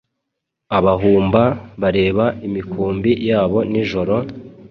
[0.77, 1.43] Abahumba
[1.81, 4.15] bareba imikumbi yabo nijoro,